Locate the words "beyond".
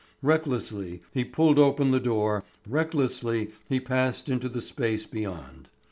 5.05-5.69